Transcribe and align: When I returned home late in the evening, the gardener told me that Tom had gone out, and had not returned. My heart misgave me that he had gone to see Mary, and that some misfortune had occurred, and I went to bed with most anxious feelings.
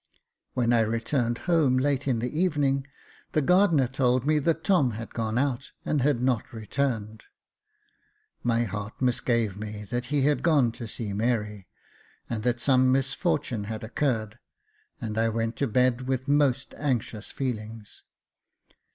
When 0.55 0.73
I 0.73 0.79
returned 0.79 1.37
home 1.45 1.77
late 1.77 2.07
in 2.07 2.17
the 2.17 2.39
evening, 2.39 2.87
the 3.33 3.41
gardener 3.43 3.85
told 3.85 4.25
me 4.25 4.39
that 4.39 4.63
Tom 4.63 4.89
had 4.93 5.13
gone 5.13 5.37
out, 5.37 5.73
and 5.85 6.01
had 6.01 6.23
not 6.23 6.51
returned. 6.51 7.25
My 8.41 8.63
heart 8.63 8.99
misgave 8.99 9.57
me 9.59 9.83
that 9.91 10.05
he 10.05 10.23
had 10.23 10.41
gone 10.41 10.71
to 10.71 10.87
see 10.87 11.13
Mary, 11.13 11.67
and 12.27 12.41
that 12.41 12.59
some 12.59 12.91
misfortune 12.91 13.65
had 13.65 13.83
occurred, 13.83 14.39
and 14.99 15.19
I 15.19 15.29
went 15.29 15.55
to 15.57 15.67
bed 15.67 16.07
with 16.07 16.27
most 16.27 16.73
anxious 16.79 17.29
feelings. 17.29 18.01